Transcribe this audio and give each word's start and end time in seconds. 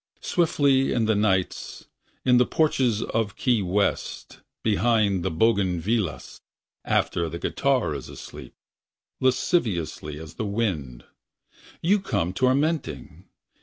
Swiftly 0.21 0.91
in 0.91 1.05
the 1.05 1.13
nights. 1.13 1.85
In 2.25 2.37
the 2.37 2.45
porches 2.47 3.03
of 3.03 3.35
Key 3.35 3.61
West, 3.61 4.39
Behind 4.63 5.21
the 5.21 5.29
bougainvilleas. 5.29 6.39
After 6.83 7.29
the 7.29 7.37
guitar 7.37 7.93
is 7.93 8.09
asleep. 8.09 8.55
Lasciviously 9.19 10.17
as 10.17 10.33
the 10.33 10.45
wind. 10.47 11.03
You 11.83 11.99
come 11.99 12.33
tormenting. 12.33 13.25